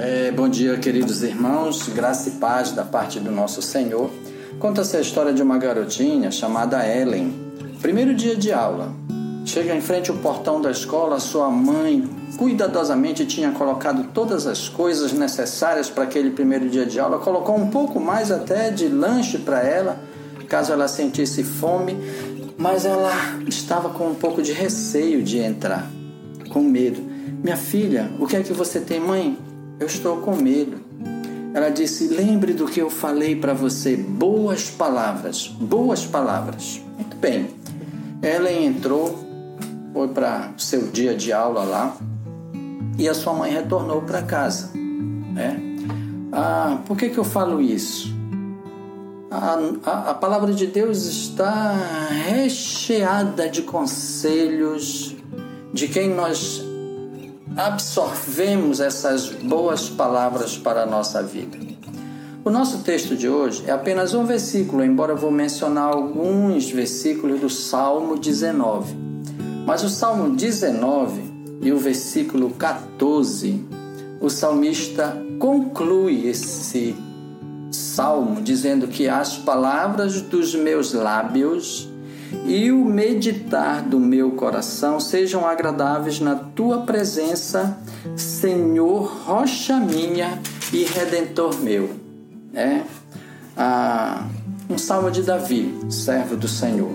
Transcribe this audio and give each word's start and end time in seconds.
É, 0.00 0.30
bom 0.30 0.48
dia, 0.48 0.76
queridos 0.76 1.24
irmãos, 1.24 1.88
graça 1.88 2.28
e 2.28 2.32
paz 2.32 2.70
da 2.70 2.84
parte 2.84 3.18
do 3.18 3.32
nosso 3.32 3.60
Senhor. 3.60 4.08
Conta-se 4.60 4.96
a 4.96 5.00
história 5.00 5.32
de 5.32 5.42
uma 5.42 5.58
garotinha 5.58 6.30
chamada 6.30 6.86
Ellen. 6.86 7.34
Primeiro 7.82 8.14
dia 8.14 8.36
de 8.36 8.52
aula. 8.52 8.94
Chega 9.44 9.74
em 9.74 9.80
frente 9.80 10.08
ao 10.08 10.16
portão 10.18 10.60
da 10.60 10.70
escola, 10.70 11.18
sua 11.18 11.50
mãe 11.50 12.08
cuidadosamente 12.36 13.26
tinha 13.26 13.50
colocado 13.50 14.04
todas 14.14 14.46
as 14.46 14.68
coisas 14.68 15.12
necessárias 15.12 15.90
para 15.90 16.04
aquele 16.04 16.30
primeiro 16.30 16.68
dia 16.68 16.86
de 16.86 17.00
aula, 17.00 17.18
colocou 17.18 17.56
um 17.56 17.68
pouco 17.68 17.98
mais 17.98 18.30
até 18.30 18.70
de 18.70 18.86
lanche 18.86 19.38
para 19.38 19.64
ela, 19.64 19.98
caso 20.48 20.72
ela 20.72 20.86
sentisse 20.86 21.42
fome, 21.42 21.96
mas 22.56 22.84
ela 22.84 23.10
estava 23.48 23.88
com 23.88 24.10
um 24.10 24.14
pouco 24.14 24.42
de 24.42 24.52
receio 24.52 25.24
de 25.24 25.38
entrar, 25.38 25.90
com 26.50 26.60
medo. 26.62 27.02
Minha 27.42 27.56
filha, 27.56 28.12
o 28.20 28.28
que 28.28 28.36
é 28.36 28.42
que 28.44 28.52
você 28.52 28.78
tem, 28.78 29.00
mãe? 29.00 29.47
Eu 29.80 29.86
estou 29.86 30.18
com 30.18 30.36
medo. 30.36 30.78
Ela 31.54 31.70
disse: 31.70 32.08
Lembre 32.08 32.52
do 32.52 32.66
que 32.66 32.80
eu 32.80 32.90
falei 32.90 33.36
para 33.36 33.54
você. 33.54 33.96
Boas 33.96 34.70
palavras. 34.70 35.48
Boas 35.48 36.04
palavras. 36.04 36.80
Muito 36.96 37.16
bem. 37.16 37.48
Ellen 38.22 38.66
entrou, 38.66 39.18
foi 39.92 40.08
para 40.08 40.52
seu 40.56 40.88
dia 40.88 41.14
de 41.14 41.32
aula 41.32 41.62
lá 41.62 41.96
e 42.98 43.08
a 43.08 43.14
sua 43.14 43.32
mãe 43.32 43.52
retornou 43.52 44.02
para 44.02 44.22
casa. 44.22 44.70
Né? 44.74 45.60
Ah, 46.32 46.80
por 46.84 46.96
que, 46.96 47.08
que 47.08 47.18
eu 47.18 47.24
falo 47.24 47.60
isso? 47.60 48.12
A, 49.30 49.58
a, 49.84 50.10
a 50.10 50.14
palavra 50.14 50.52
de 50.52 50.66
Deus 50.66 51.04
está 51.04 51.76
recheada 52.10 53.48
de 53.48 53.62
conselhos 53.62 55.14
de 55.72 55.86
quem 55.86 56.12
nós 56.12 56.64
absorvemos 57.58 58.78
essas 58.78 59.30
boas 59.30 59.88
palavras 59.88 60.56
para 60.56 60.84
a 60.84 60.86
nossa 60.86 61.20
vida. 61.20 61.58
O 62.44 62.50
nosso 62.50 62.84
texto 62.84 63.16
de 63.16 63.28
hoje 63.28 63.64
é 63.66 63.72
apenas 63.72 64.14
um 64.14 64.24
versículo, 64.24 64.84
embora 64.84 65.12
eu 65.12 65.16
vou 65.16 65.32
mencionar 65.32 65.92
alguns 65.92 66.70
versículos 66.70 67.40
do 67.40 67.50
Salmo 67.50 68.16
19. 68.16 68.94
Mas 69.66 69.82
o 69.82 69.88
Salmo 69.88 70.36
19 70.36 71.20
e 71.60 71.72
o 71.72 71.78
versículo 71.78 72.50
14, 72.50 73.66
o 74.20 74.30
salmista 74.30 75.20
conclui 75.40 76.28
esse 76.28 76.94
salmo 77.72 78.40
dizendo 78.40 78.86
que 78.86 79.08
as 79.08 79.36
palavras 79.36 80.22
dos 80.22 80.54
meus 80.54 80.92
lábios 80.92 81.88
e 82.44 82.70
o 82.70 82.84
meditar 82.84 83.82
do 83.82 83.98
meu 83.98 84.32
coração 84.32 84.98
sejam 85.00 85.46
agradáveis 85.46 86.20
na 86.20 86.34
tua 86.34 86.82
presença, 86.82 87.78
Senhor, 88.16 89.04
rocha 89.24 89.78
minha 89.78 90.40
e 90.72 90.84
redentor 90.84 91.58
meu. 91.60 91.90
É 92.54 92.82
ah, 93.56 94.26
um 94.68 94.78
salmo 94.78 95.10
de 95.10 95.22
Davi, 95.22 95.74
servo 95.90 96.36
do 96.36 96.48
Senhor. 96.48 96.92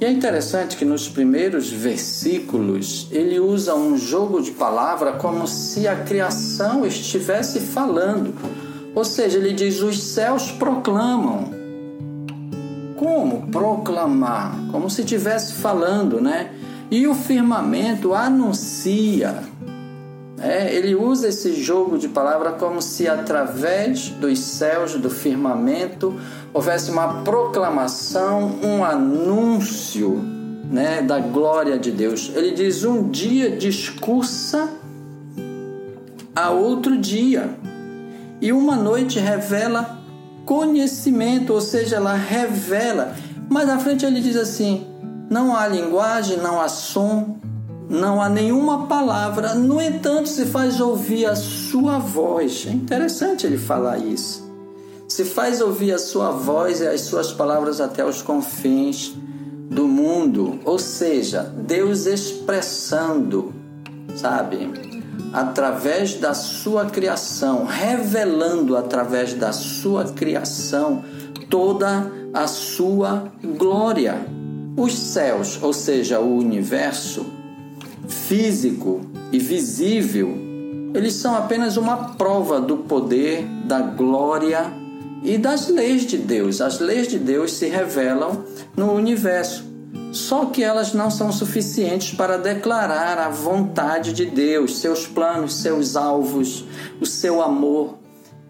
E 0.00 0.04
é 0.06 0.10
interessante 0.10 0.78
que 0.78 0.84
nos 0.84 1.08
primeiros 1.08 1.70
versículos 1.70 3.06
ele 3.10 3.38
usa 3.38 3.74
um 3.74 3.98
jogo 3.98 4.40
de 4.40 4.50
palavra 4.50 5.12
como 5.12 5.46
se 5.46 5.86
a 5.86 5.94
criação 5.94 6.86
estivesse 6.86 7.60
falando. 7.60 8.34
Ou 8.94 9.04
seja, 9.04 9.36
ele 9.36 9.52
diz: 9.52 9.82
os 9.82 10.02
céus 10.02 10.50
proclamam, 10.50 11.50
como 13.00 13.46
proclamar? 13.46 14.54
Como 14.70 14.90
se 14.90 15.00
estivesse 15.00 15.54
falando, 15.54 16.20
né? 16.20 16.50
E 16.90 17.06
o 17.06 17.14
firmamento 17.14 18.12
anuncia. 18.12 19.42
É, 20.38 20.74
ele 20.74 20.94
usa 20.94 21.28
esse 21.28 21.54
jogo 21.54 21.96
de 21.96 22.08
palavra 22.08 22.52
como 22.52 22.82
se 22.82 23.08
através 23.08 24.10
dos 24.10 24.38
céus, 24.38 24.94
do 24.94 25.08
firmamento, 25.08 26.14
houvesse 26.52 26.90
uma 26.90 27.22
proclamação, 27.22 28.58
um 28.62 28.84
anúncio 28.84 30.22
né, 30.70 31.00
da 31.00 31.18
glória 31.18 31.78
de 31.78 31.90
Deus. 31.90 32.30
Ele 32.34 32.50
diz: 32.50 32.84
um 32.84 33.08
dia 33.08 33.50
discursa 33.50 34.68
a 36.36 36.50
outro 36.50 36.98
dia, 36.98 37.48
e 38.42 38.52
uma 38.52 38.76
noite 38.76 39.18
revela 39.18 39.99
conhecimento, 40.44 41.52
ou 41.52 41.60
seja, 41.60 41.96
ela 41.96 42.14
revela. 42.14 43.14
Mas 43.48 43.66
na 43.66 43.78
frente 43.78 44.04
ele 44.04 44.20
diz 44.20 44.36
assim: 44.36 44.86
não 45.30 45.54
há 45.54 45.66
linguagem, 45.68 46.38
não 46.38 46.60
há 46.60 46.68
som, 46.68 47.38
não 47.88 48.22
há 48.22 48.28
nenhuma 48.28 48.86
palavra, 48.86 49.54
no 49.54 49.80
entanto, 49.80 50.28
se 50.28 50.46
faz 50.46 50.80
ouvir 50.80 51.26
a 51.26 51.34
sua 51.34 51.98
voz. 51.98 52.66
É 52.68 52.70
interessante 52.70 53.46
ele 53.46 53.58
falar 53.58 53.98
isso. 53.98 54.48
Se 55.08 55.24
faz 55.24 55.60
ouvir 55.60 55.92
a 55.92 55.98
sua 55.98 56.30
voz 56.30 56.80
e 56.80 56.86
as 56.86 57.00
suas 57.02 57.32
palavras 57.32 57.80
até 57.80 58.04
os 58.04 58.22
confins 58.22 59.12
do 59.68 59.88
mundo, 59.88 60.60
ou 60.64 60.78
seja, 60.78 61.42
Deus 61.42 62.06
expressando, 62.06 63.52
sabe? 64.14 64.99
Através 65.32 66.14
da 66.14 66.34
sua 66.34 66.86
criação, 66.86 67.64
revelando 67.64 68.76
através 68.76 69.34
da 69.34 69.52
sua 69.52 70.04
criação 70.04 71.04
toda 71.48 72.10
a 72.32 72.46
sua 72.46 73.30
glória. 73.42 74.26
Os 74.76 74.96
céus, 74.96 75.58
ou 75.62 75.72
seja, 75.72 76.20
o 76.20 76.36
universo 76.36 77.26
físico 78.08 79.00
e 79.32 79.38
visível, 79.38 80.36
eles 80.94 81.14
são 81.14 81.34
apenas 81.36 81.76
uma 81.76 82.14
prova 82.14 82.60
do 82.60 82.78
poder, 82.78 83.44
da 83.64 83.80
glória 83.80 84.72
e 85.22 85.38
das 85.38 85.68
leis 85.68 86.02
de 86.02 86.18
Deus. 86.18 86.60
As 86.60 86.80
leis 86.80 87.08
de 87.08 87.18
Deus 87.18 87.52
se 87.52 87.68
revelam 87.68 88.44
no 88.76 88.92
universo. 88.92 89.69
Só 90.12 90.46
que 90.46 90.62
elas 90.62 90.92
não 90.92 91.08
são 91.10 91.30
suficientes 91.30 92.12
para 92.14 92.36
declarar 92.36 93.18
a 93.18 93.28
vontade 93.28 94.12
de 94.12 94.26
Deus, 94.26 94.78
seus 94.78 95.06
planos, 95.06 95.54
seus 95.54 95.94
alvos, 95.94 96.64
o 97.00 97.06
seu 97.06 97.40
amor. 97.40 97.96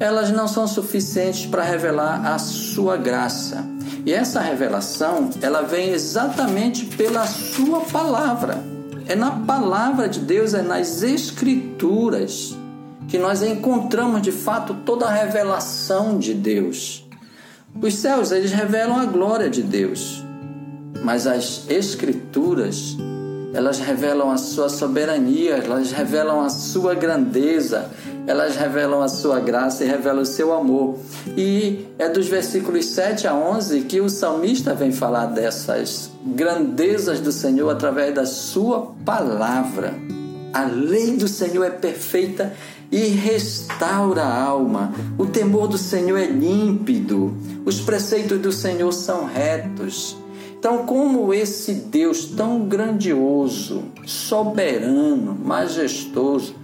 Elas 0.00 0.30
não 0.30 0.48
são 0.48 0.66
suficientes 0.66 1.44
para 1.44 1.62
revelar 1.62 2.26
a 2.26 2.38
sua 2.38 2.96
graça. 2.96 3.64
E 4.06 4.12
essa 4.12 4.40
revelação, 4.40 5.28
ela 5.42 5.62
vem 5.62 5.90
exatamente 5.90 6.86
pela 6.86 7.26
sua 7.26 7.82
palavra. 7.82 8.58
É 9.06 9.14
na 9.14 9.30
palavra 9.30 10.08
de 10.08 10.20
Deus, 10.20 10.54
é 10.54 10.62
nas 10.62 11.02
escrituras 11.02 12.56
que 13.08 13.18
nós 13.18 13.42
encontramos 13.42 14.22
de 14.22 14.32
fato 14.32 14.74
toda 14.86 15.06
a 15.06 15.12
revelação 15.12 16.18
de 16.18 16.32
Deus. 16.32 17.06
Os 17.80 17.94
céus, 17.94 18.32
eles 18.32 18.52
revelam 18.52 18.98
a 18.98 19.04
glória 19.04 19.50
de 19.50 19.62
Deus 19.62 20.21
mas 21.02 21.26
as 21.26 21.64
escrituras 21.68 22.96
elas 23.54 23.78
revelam 23.78 24.30
a 24.30 24.38
sua 24.38 24.68
soberania, 24.70 25.56
elas 25.56 25.92
revelam 25.92 26.40
a 26.40 26.48
sua 26.48 26.94
grandeza, 26.94 27.90
elas 28.26 28.56
revelam 28.56 29.02
a 29.02 29.08
sua 29.08 29.40
graça 29.40 29.84
e 29.84 29.86
revelam 29.86 30.22
o 30.22 30.26
seu 30.26 30.54
amor. 30.54 30.98
E 31.36 31.86
é 31.98 32.08
dos 32.08 32.28
versículos 32.28 32.86
7 32.86 33.26
a 33.26 33.34
11 33.34 33.82
que 33.82 34.00
o 34.00 34.08
salmista 34.08 34.74
vem 34.74 34.90
falar 34.90 35.26
dessas 35.26 36.10
grandezas 36.24 37.20
do 37.20 37.30
Senhor 37.30 37.68
através 37.68 38.14
da 38.14 38.24
sua 38.24 38.94
palavra. 39.04 39.94
A 40.54 40.64
lei 40.64 41.16
do 41.16 41.28
Senhor 41.28 41.64
é 41.64 41.70
perfeita 41.70 42.54
e 42.90 43.00
restaura 43.08 44.22
a 44.22 44.42
alma. 44.42 44.92
O 45.18 45.26
temor 45.26 45.68
do 45.68 45.78
Senhor 45.78 46.18
é 46.18 46.26
límpido. 46.26 47.34
Os 47.66 47.80
preceitos 47.80 48.38
do 48.38 48.52
Senhor 48.52 48.92
são 48.92 49.26
retos. 49.26 50.21
Então, 50.62 50.86
como 50.86 51.34
esse 51.34 51.74
Deus 51.74 52.24
tão 52.24 52.68
grandioso, 52.68 53.82
soberano, 54.06 55.36
majestoso, 55.44 56.54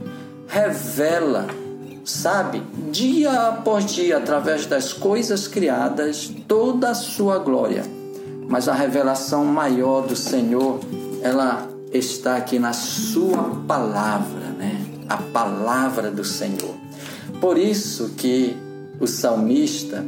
revela, 0.46 1.48
sabe, 2.04 2.62
dia 2.92 3.48
após 3.48 3.86
dia, 3.86 4.18
através 4.18 4.66
das 4.66 4.92
coisas 4.92 5.48
criadas, 5.48 6.32
toda 6.46 6.90
a 6.90 6.94
sua 6.94 7.38
glória. 7.38 7.82
Mas 8.48 8.68
a 8.68 8.72
revelação 8.72 9.44
maior 9.44 10.06
do 10.06 10.14
Senhor, 10.14 10.78
ela 11.20 11.68
está 11.92 12.36
aqui 12.36 12.56
na 12.56 12.72
sua 12.72 13.50
palavra, 13.66 14.50
né? 14.56 14.80
A 15.08 15.16
palavra 15.16 16.08
do 16.08 16.22
Senhor. 16.22 16.76
Por 17.40 17.58
isso 17.58 18.10
que 18.16 18.56
o 19.00 19.08
salmista 19.08 20.04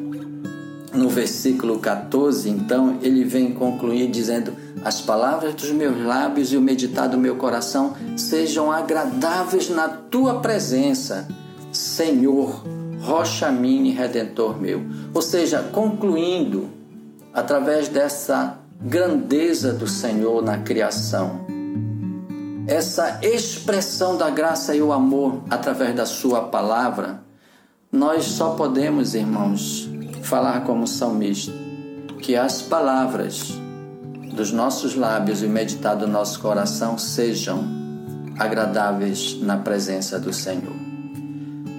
no 0.93 1.09
versículo 1.09 1.79
14, 1.79 2.49
então, 2.49 2.99
ele 3.03 3.25
vem 3.25 3.53
concluir 3.53 4.11
dizendo: 4.11 4.53
As 4.85 5.01
palavras 5.01 5.55
dos 5.55 5.71
meus 5.71 6.05
lábios 6.05 6.53
e 6.53 6.57
o 6.57 6.61
meditar 6.61 7.09
do 7.09 7.19
meu 7.19 7.37
coração 7.37 7.95
sejam 8.17 8.73
agradáveis 8.73 9.69
na 9.69 9.89
tua 9.89 10.41
presença, 10.41 11.29
Senhor, 11.73 12.65
rocha 13.01 13.51
minha 13.51 13.91
e 13.91 13.95
redentor 13.95 14.61
meu. 14.61 14.83
Ou 15.15 15.23
seja, 15.23 15.63
concluindo, 15.73 16.69
através 17.33 17.89
dessa 17.89 18.59
grandeza 18.81 19.73
do 19.73 19.87
Senhor 19.87 20.43
na 20.43 20.59
criação, 20.59 21.47
essa 22.67 23.21
expressão 23.23 24.17
da 24.17 24.31
graça 24.31 24.75
e 24.75 24.83
o 24.83 24.93
amor 24.93 25.43
através 25.49 25.95
da 25.95 26.07
Sua 26.07 26.43
palavra, 26.43 27.21
nós 27.93 28.25
só 28.25 28.51
podemos, 28.51 29.15
irmãos, 29.15 29.91
falar 30.23 30.65
como 30.65 30.87
salmista, 30.87 31.53
que 32.21 32.37
as 32.37 32.63
palavras 32.63 33.53
dos 34.35 34.53
nossos 34.53 34.95
lábios 34.95 35.43
e 35.43 35.47
meditar 35.47 35.97
do 35.97 36.07
nosso 36.07 36.41
coração 36.41 36.97
sejam 36.97 37.65
agradáveis 38.39 39.39
na 39.41 39.57
presença 39.57 40.19
do 40.19 40.33
Senhor. 40.33 40.73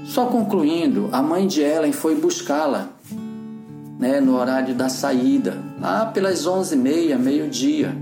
Só 0.06 0.26
concluindo, 0.26 1.10
a 1.12 1.22
mãe 1.22 1.48
de 1.48 1.62
Ellen 1.62 1.94
foi 1.94 2.16
buscá-la 2.16 2.90
né, 3.98 4.20
no 4.20 4.36
horário 4.36 4.76
da 4.76 4.90
saída, 4.90 5.58
lá 5.80 6.06
pelas 6.08 6.46
onze 6.46 6.76
e 6.76 6.78
meia, 6.78 7.18
meio-dia. 7.18 7.96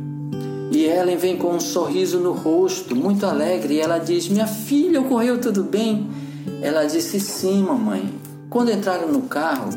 E 0.71 0.85
Ellen 0.85 1.17
vem 1.17 1.37
com 1.37 1.51
um 1.51 1.59
sorriso 1.59 2.19
no 2.19 2.31
rosto, 2.31 2.95
muito 2.95 3.25
alegre, 3.25 3.75
e 3.75 3.79
ela 3.79 3.97
diz: 3.97 4.27
Minha 4.27 4.47
filha, 4.47 5.01
ocorreu 5.01 5.39
tudo 5.39 5.63
bem? 5.63 6.09
Ela 6.61 6.85
disse: 6.85 7.19
Sim, 7.19 7.63
mamãe. 7.63 8.13
Quando 8.49 8.71
entraram 8.71 9.09
no 9.09 9.23
carro, 9.23 9.69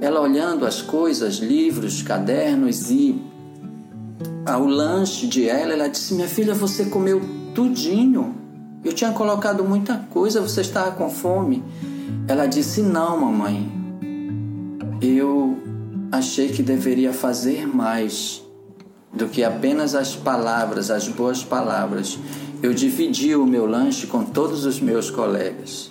ela 0.00 0.20
olhando 0.20 0.64
as 0.64 0.80
coisas, 0.80 1.36
livros, 1.36 2.02
cadernos 2.02 2.90
e 2.90 3.20
ao 4.46 4.64
lanche 4.64 5.26
de 5.26 5.48
ela, 5.48 5.72
ela 5.72 5.88
disse: 5.88 6.14
Minha 6.14 6.28
filha, 6.28 6.54
você 6.54 6.86
comeu 6.86 7.20
tudinho. 7.54 8.34
Eu 8.84 8.92
tinha 8.92 9.12
colocado 9.12 9.64
muita 9.64 9.96
coisa, 10.10 10.40
você 10.40 10.60
estava 10.60 10.92
com 10.92 11.10
fome. 11.10 11.62
Ela 12.26 12.46
disse: 12.46 12.80
Não, 12.80 13.20
mamãe. 13.20 13.70
Eu 15.00 15.56
achei 16.10 16.48
que 16.48 16.62
deveria 16.62 17.12
fazer 17.12 17.66
mais 17.66 18.42
do 19.12 19.28
que 19.28 19.44
apenas 19.44 19.94
as 19.94 20.14
palavras, 20.14 20.90
as 20.90 21.08
boas 21.08 21.44
palavras. 21.44 22.18
Eu 22.62 22.74
dividi 22.74 23.36
o 23.36 23.46
meu 23.46 23.66
lanche 23.66 24.06
com 24.06 24.24
todos 24.24 24.64
os 24.64 24.80
meus 24.80 25.10
colegas. 25.10 25.90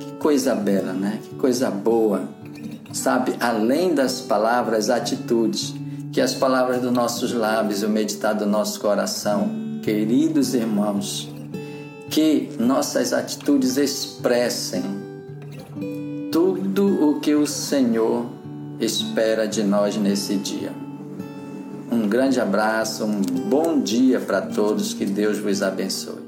Que 0.00 0.12
coisa 0.18 0.54
bela, 0.54 0.92
né? 0.92 1.20
Que 1.22 1.34
coisa 1.36 1.70
boa. 1.70 2.35
Sabe, 2.96 3.36
além 3.38 3.94
das 3.94 4.22
palavras, 4.22 4.88
atitudes. 4.88 5.74
Que 6.10 6.20
as 6.20 6.32
palavras 6.32 6.80
dos 6.80 6.90
nossos 6.90 7.30
lábios, 7.34 7.82
o 7.82 7.90
meditar 7.90 8.34
do 8.34 8.46
nosso 8.46 8.80
coração, 8.80 9.50
queridos 9.82 10.54
irmãos, 10.54 11.30
que 12.08 12.48
nossas 12.58 13.12
atitudes 13.12 13.76
expressem 13.76 14.82
tudo 16.32 17.10
o 17.10 17.20
que 17.20 17.34
o 17.34 17.46
Senhor 17.46 18.24
espera 18.80 19.46
de 19.46 19.62
nós 19.62 19.94
nesse 19.98 20.36
dia. 20.36 20.72
Um 21.92 22.08
grande 22.08 22.40
abraço, 22.40 23.04
um 23.04 23.20
bom 23.20 23.78
dia 23.78 24.18
para 24.18 24.40
todos, 24.40 24.94
que 24.94 25.04
Deus 25.04 25.36
vos 25.36 25.62
abençoe. 25.62 26.24